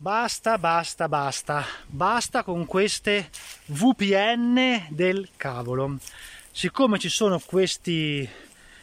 [0.00, 1.64] Basta, basta, basta.
[1.84, 3.30] Basta con queste
[3.66, 5.96] VPN del cavolo.
[6.52, 8.28] Siccome ci sono questi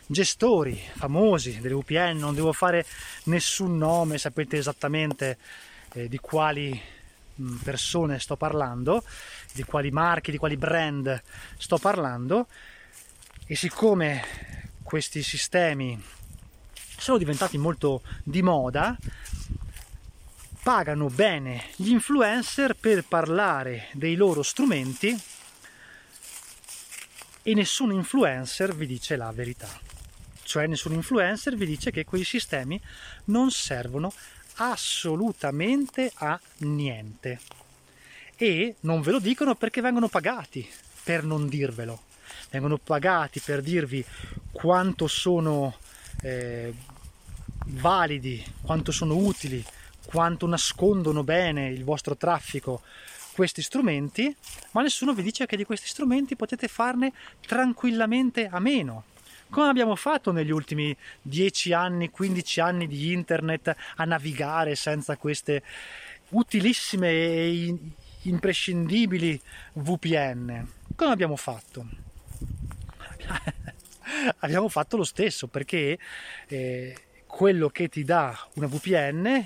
[0.05, 2.85] gestori famosi delle VPN, non devo fare
[3.25, 5.37] nessun nome, sapete esattamente
[5.93, 6.77] eh, di quali
[7.41, 9.01] mm, persone sto parlando,
[9.53, 11.23] di quali marchi, di quali brand
[11.57, 12.47] sto parlando
[13.47, 14.21] e siccome
[14.83, 15.97] questi sistemi
[16.97, 18.97] sono diventati molto di moda,
[20.65, 25.15] pagano bene gli influencer per parlare dei loro strumenti
[27.43, 29.69] e nessun influencer vi dice la verità.
[30.41, 32.81] Cioè nessun influencer vi dice che quei sistemi
[33.25, 34.11] non servono
[34.55, 37.39] assolutamente a niente.
[38.35, 40.67] E non ve lo dicono perché vengono pagati
[41.03, 42.05] per non dirvelo.
[42.49, 44.03] Vengono pagati per dirvi
[44.51, 45.77] quanto sono
[46.23, 46.73] eh,
[47.67, 49.63] validi, quanto sono utili,
[50.05, 52.81] quanto nascondono bene il vostro traffico
[53.35, 54.33] questi strumenti,
[54.71, 57.11] ma nessuno vi dice che di questi strumenti potete farne
[57.45, 59.03] tranquillamente a meno.
[59.49, 65.61] Come abbiamo fatto negli ultimi 10 anni, 15 anni di internet a navigare senza queste
[66.29, 67.77] utilissime e
[68.21, 69.39] imprescindibili
[69.73, 70.67] VPN?
[70.95, 71.85] Come abbiamo fatto?
[74.39, 75.99] abbiamo fatto lo stesso perché
[76.47, 76.97] eh,
[77.27, 79.45] quello che ti dà una VPN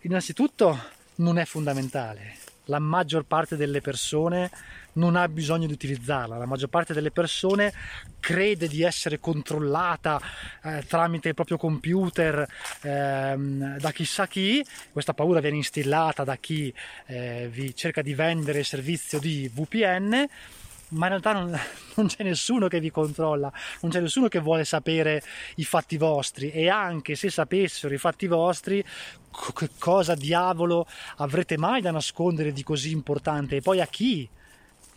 [0.00, 0.78] innanzitutto
[1.16, 2.36] non è fondamentale.
[2.68, 4.50] La maggior parte delle persone
[4.94, 7.72] non ha bisogno di utilizzarla, la maggior parte delle persone
[8.20, 10.20] crede di essere controllata
[10.62, 12.46] eh, tramite il proprio computer
[12.80, 13.36] eh,
[13.78, 16.72] da chissà chi, questa paura viene instillata da chi
[17.06, 20.26] eh, vi cerca di vendere il servizio di VPN
[20.94, 21.50] ma in realtà non,
[21.94, 25.22] non, c'è nessuno che vi controlla, non c'è nessuno che vuole sapere
[25.56, 31.80] i fatti vostri e anche se sapessero i fatti vostri, c- cosa diavolo avrete mai
[31.80, 33.56] da nascondere di così importante?
[33.56, 34.28] E poi a chi?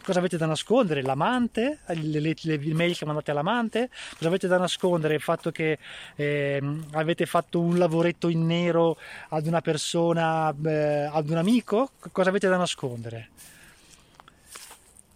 [0.03, 1.01] Cosa avete da nascondere?
[1.01, 1.79] L'amante?
[1.87, 3.89] Le, le, le mail che mandate all'amante?
[4.13, 5.15] Cosa avete da nascondere?
[5.15, 5.80] Il fatto che
[6.15, 8.95] eh, avete fatto un lavoretto in nero
[9.30, 11.91] ad una persona, eh, ad un amico?
[12.13, 13.31] Cosa avete da nascondere?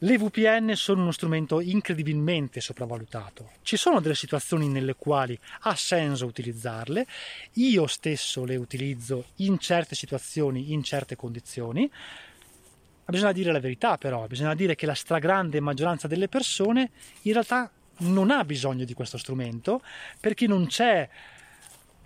[0.04, 3.52] Le VPN sono uno strumento incredibilmente sopravvalutato.
[3.62, 7.06] Ci sono delle situazioni nelle quali ha senso utilizzarle,
[7.54, 11.88] io stesso le utilizzo in certe situazioni, in certe condizioni.
[13.06, 16.90] Bisogna dire la verità però, bisogna dire che la stragrande maggioranza delle persone
[17.22, 19.84] in realtà non ha bisogno di questo strumento
[20.20, 21.08] perché non c'è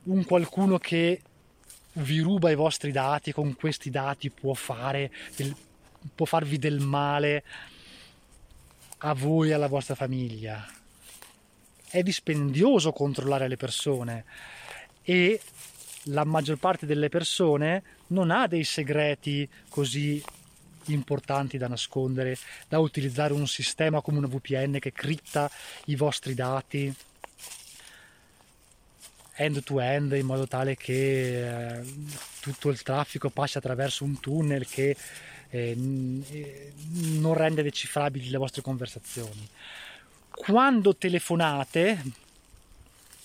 [0.04, 1.22] un qualcuno che
[1.94, 5.56] vi ruba i vostri dati, con questi dati può, fare del,
[6.14, 7.44] può farvi del male
[9.00, 10.66] a voi e alla vostra famiglia.
[11.88, 14.26] È dispendioso controllare le persone
[15.02, 15.40] e
[16.10, 20.24] la maggior parte delle persone non ha dei segreti così
[20.86, 25.50] importanti da nascondere, da utilizzare un sistema come una VPN che cripta
[25.86, 26.94] i vostri dati
[29.38, 31.84] end to end in modo tale che eh,
[32.40, 34.96] tutto il traffico passi attraverso un tunnel che
[35.50, 39.48] eh, non rende decifrabili le vostre conversazioni.
[40.30, 42.02] Quando telefonate,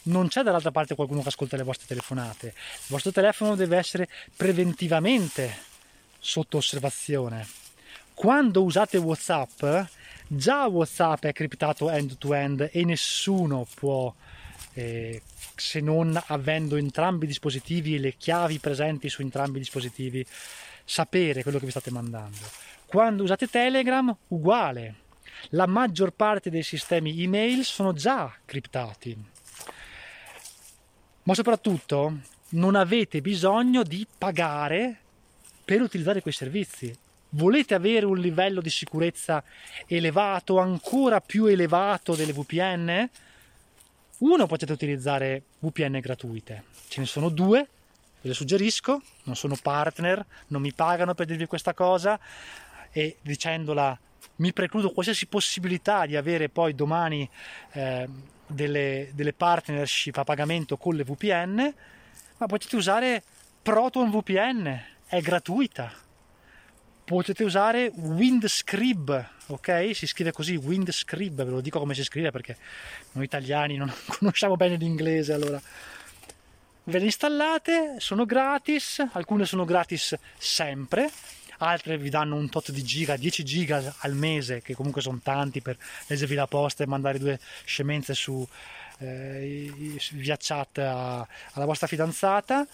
[0.02, 2.46] non c'è dall'altra parte qualcuno che ascolta le vostre telefonate.
[2.46, 5.68] Il vostro telefono deve essere preventivamente
[6.18, 7.46] sotto osservazione.
[8.14, 9.64] Quando usate WhatsApp,
[10.26, 14.14] già WhatsApp è criptato end-to-end e nessuno può,
[14.74, 15.22] eh,
[15.56, 20.24] se non avendo entrambi i dispositivi e le chiavi presenti su entrambi i dispositivi,
[20.90, 22.36] sapere quello che vi state mandando.
[22.84, 24.96] Quando usate Telegram, uguale.
[25.50, 29.16] La maggior parte dei sistemi email sono già criptati.
[31.22, 32.18] Ma soprattutto
[32.50, 34.98] non avete bisogno di pagare
[35.64, 36.92] per utilizzare quei servizi.
[37.30, 39.44] Volete avere un livello di sicurezza
[39.86, 43.08] elevato, ancora più elevato delle VPN?
[44.18, 47.68] Uno potete utilizzare VPN gratuite, ce ne sono due
[48.20, 52.18] ve le suggerisco, non sono partner, non mi pagano per dirvi questa cosa
[52.92, 53.98] e dicendola
[54.36, 57.28] mi precludo qualsiasi possibilità di avere poi domani
[57.72, 58.08] eh,
[58.46, 61.74] delle, delle, partnership a pagamento con le VPN,
[62.38, 63.22] ma potete usare
[63.62, 65.92] Proton VPN, è gratuita.
[67.04, 69.90] Potete usare Windscrib, ok?
[69.92, 72.56] Si scrive così, Windscrib, ve lo dico come si scrive perché
[73.12, 75.60] noi italiani non conosciamo bene l'inglese, allora
[76.90, 81.10] ve le installate, sono gratis, alcune sono gratis sempre,
[81.58, 85.62] altre vi danno un tot di giga, 10 giga al mese, che comunque sono tanti
[85.62, 88.46] per leggervi la posta e mandare due scemenze su
[88.98, 89.72] eh,
[90.12, 92.66] via chat a, alla vostra fidanzata.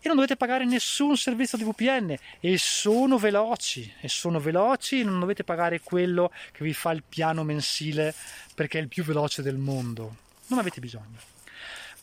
[0.00, 5.18] E non dovete pagare nessun servizio di VPN e sono veloci e sono veloci non
[5.18, 8.14] dovete pagare quello che vi fa il piano mensile
[8.54, 10.16] perché è il più veloce del mondo.
[10.48, 11.16] Non avete bisogno.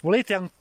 [0.01, 0.60] Volete ancora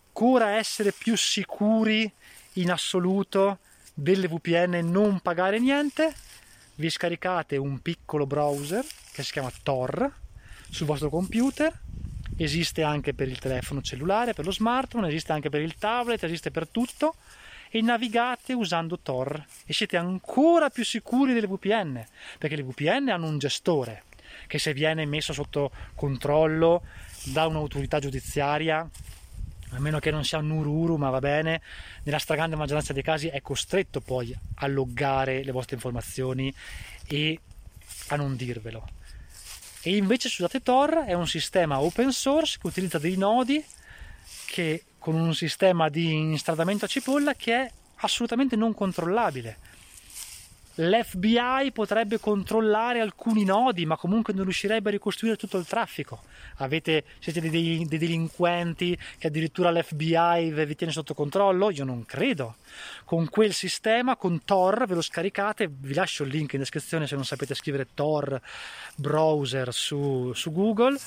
[0.50, 2.10] essere più sicuri
[2.54, 3.58] in assoluto
[3.94, 6.14] delle VPN e non pagare niente
[6.74, 10.12] vi scaricate un piccolo browser che si chiama Tor
[10.68, 11.72] sul vostro computer
[12.36, 16.50] esiste anche per il telefono cellulare, per lo smartphone, esiste anche per il tablet, esiste
[16.50, 17.14] per tutto
[17.70, 22.04] e navigate usando Tor e siete ancora più sicuri delle VPN
[22.38, 24.04] perché le VPN hanno un gestore
[24.46, 26.82] che se viene messo sotto controllo
[27.24, 28.88] da un'autorità giudiziaria
[29.72, 31.60] a meno che non sia un ururu, ma va bene,
[32.02, 36.52] nella stragrande maggioranza dei casi è costretto poi a loggare le vostre informazioni
[37.06, 37.38] e
[38.08, 38.88] a non dirvelo.
[39.82, 43.64] E invece scusate Tor è un sistema open source che utilizza dei nodi
[44.46, 49.56] che con un sistema di instradamento a cipolla che è assolutamente non controllabile.
[50.74, 56.22] L'FBI potrebbe controllare alcuni nodi, ma comunque non riuscirebbe a ricostruire tutto il traffico.
[56.56, 61.70] Avete, siete dei, dei delinquenti che addirittura l'FBI vi tiene sotto controllo?
[61.70, 62.56] Io non credo.
[63.04, 67.16] Con quel sistema, con Tor, ve lo scaricate, vi lascio il link in descrizione se
[67.16, 68.40] non sapete scrivere Tor
[68.96, 70.98] browser su, su Google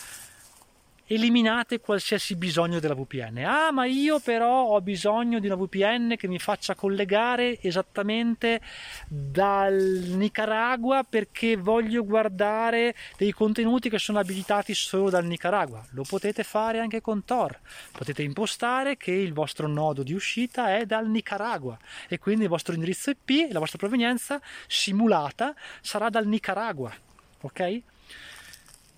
[1.13, 3.43] eliminate qualsiasi bisogno della VPN.
[3.45, 8.61] Ah, ma io però ho bisogno di una VPN che mi faccia collegare esattamente
[9.07, 9.75] dal
[10.15, 15.85] Nicaragua perché voglio guardare dei contenuti che sono abilitati solo dal Nicaragua.
[15.91, 17.59] Lo potete fare anche con Tor.
[17.91, 21.77] Potete impostare che il vostro nodo di uscita è dal Nicaragua
[22.07, 26.91] e quindi il vostro indirizzo IP, la vostra provenienza simulata sarà dal Nicaragua.
[27.41, 27.81] Ok?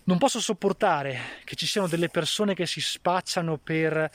[0.07, 4.12] Non posso sopportare che ci siano delle persone che si spacciano per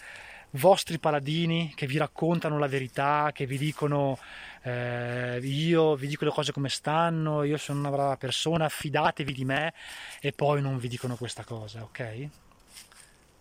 [0.50, 4.16] vostri paladini, che vi raccontano la verità, che vi dicono
[4.62, 9.44] eh, io vi dico le cose come stanno, io sono una brava persona, fidatevi di
[9.44, 9.75] me
[10.20, 12.28] e poi non vi dicono questa cosa, ok?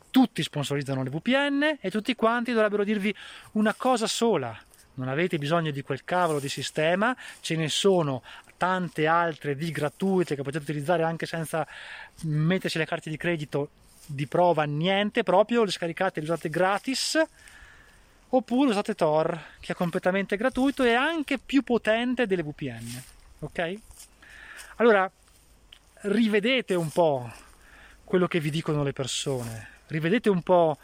[0.09, 3.13] Tutti sponsorizzano le VPN e tutti quanti dovrebbero dirvi
[3.51, 4.57] una cosa sola,
[4.95, 8.23] non avete bisogno di quel cavolo di sistema, ce ne sono
[8.59, 11.65] tante altre di gratuite che potete utilizzare anche senza
[12.23, 13.69] metterci le carte di credito
[14.05, 17.19] di prova, niente proprio, le scaricate, le usate gratis
[18.29, 23.01] oppure usate Tor che è completamente gratuito e anche più potente delle VPN
[23.39, 23.73] ok?
[24.75, 25.09] Allora
[26.01, 27.31] rivedete un po'
[28.03, 30.77] quello che vi dicono le persone rivedete un po'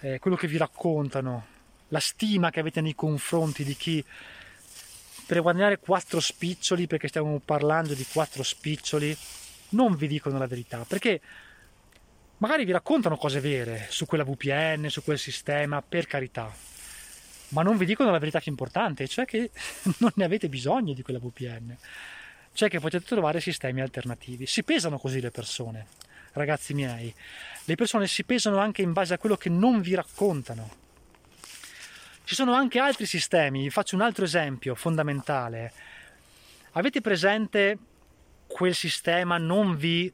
[0.00, 1.46] eh, quello che vi raccontano
[1.88, 4.04] la stima che avete nei confronti di chi
[5.32, 9.16] per guadagnare quattro spiccioli, perché stiamo parlando di quattro spiccioli,
[9.70, 11.22] non vi dicono la verità, perché
[12.36, 16.54] magari vi raccontano cose vere su quella VPN, su quel sistema, per carità,
[17.48, 19.50] ma non vi dicono la verità più importante, cioè che
[20.00, 21.78] non ne avete bisogno di quella VPN,
[22.52, 24.44] cioè che potete trovare sistemi alternativi.
[24.44, 25.86] Si pesano così le persone,
[26.32, 27.10] ragazzi miei.
[27.64, 30.81] Le persone si pesano anche in base a quello che non vi raccontano.
[32.24, 35.72] Ci sono anche altri sistemi, vi faccio un altro esempio fondamentale.
[36.72, 37.76] Avete presente
[38.46, 40.10] quel sistema, non vi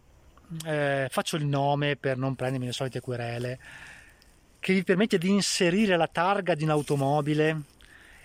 [0.65, 3.59] eh, faccio il nome per non prendermi le solite querele,
[4.59, 7.63] che vi permette di inserire la targa di un'automobile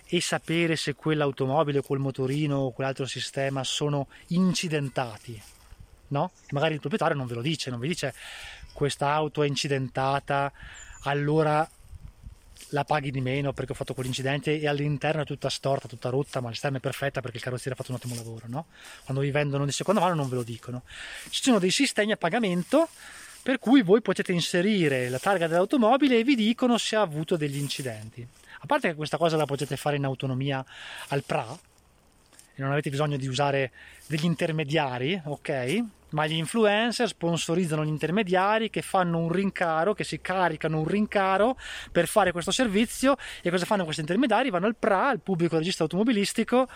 [0.05, 5.39] e sapere se quell'automobile, quel motorino o quell'altro sistema sono incidentati.
[6.07, 6.31] No?
[6.51, 8.13] Magari il proprietario non ve lo dice, non vi dice
[8.73, 10.51] questa auto è incidentata,
[11.03, 11.67] allora
[12.69, 16.41] la paghi di meno perché ho fatto quell'incidente e all'interno è tutta storta, tutta rotta,
[16.41, 18.65] ma l'esterno è perfetta perché il carrozziere ha fatto un ottimo lavoro, no?
[19.03, 20.83] Quando vi vendono di seconda mano non ve lo dicono.
[21.29, 22.89] Ci sono dei sistemi a pagamento
[23.41, 27.57] per cui voi potete inserire la targa dell'automobile e vi dicono se ha avuto degli
[27.57, 28.25] incidenti.
[28.59, 30.65] A parte che questa cosa la potete fare in autonomia
[31.09, 31.59] al PRA
[32.61, 33.71] non avete bisogno di usare
[34.07, 35.83] degli intermediari, ok?
[36.13, 41.57] ma gli influencer sponsorizzano gli intermediari che fanno un rincaro, che si caricano un rincaro
[41.91, 44.49] per fare questo servizio e cosa fanno questi intermediari?
[44.49, 46.67] Vanno al PRA, al pubblico registro automobilistico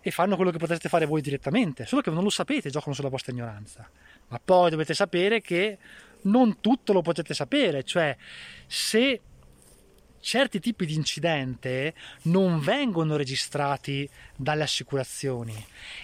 [0.00, 3.08] e fanno quello che potreste fare voi direttamente, solo che non lo sapete, giocano sulla
[3.08, 3.88] vostra ignoranza.
[4.28, 5.78] Ma poi dovete sapere che
[6.22, 8.16] non tutto lo potete sapere, cioè
[8.66, 9.20] se
[10.28, 11.94] certi tipi di incidente
[12.24, 14.06] non vengono registrati
[14.36, 15.54] dalle assicurazioni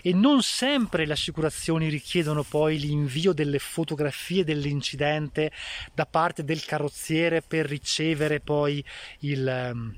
[0.01, 5.53] e non sempre le assicurazioni richiedono poi l'invio delle fotografie dell'incidente
[5.93, 8.83] da parte del carrozziere per ricevere poi
[9.21, 9.95] il, ehm,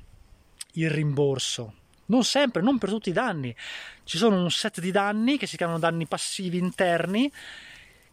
[0.73, 1.73] il rimborso.
[2.07, 3.55] Non sempre, non per tutti i danni.
[4.03, 7.31] Ci sono un set di danni che si chiamano danni passivi interni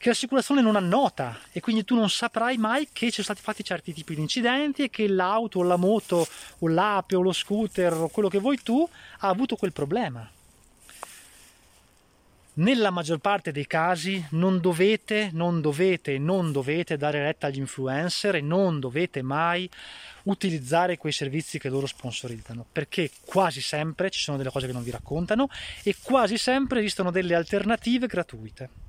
[0.05, 3.65] che l'assicurazione non annota e quindi tu non saprai mai che ci sono stati fatti
[3.65, 7.91] certi tipi di incidenti e che l'auto o la moto o l'ape o lo scooter
[7.95, 8.87] o quello che vuoi tu
[9.21, 10.31] ha avuto quel problema.
[12.57, 18.35] Nella maggior parte dei casi non dovete, non dovete, non dovete dare retta agli influencer
[18.35, 19.67] e non dovete mai
[20.25, 24.83] utilizzare quei servizi che loro sponsorizzano, perché quasi sempre ci sono delle cose che non
[24.83, 25.49] vi raccontano
[25.83, 28.84] e quasi sempre esistono delle alternative gratuite.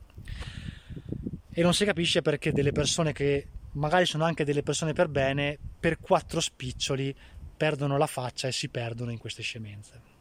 [1.58, 5.58] E non si capisce perché delle persone che magari sono anche delle persone per bene,
[5.80, 7.16] per quattro spiccioli
[7.56, 10.15] perdono la faccia e si perdono in queste scemenze.